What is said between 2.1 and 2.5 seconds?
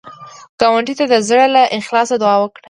دعا